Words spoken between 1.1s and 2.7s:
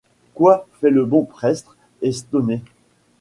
prebstre estonné...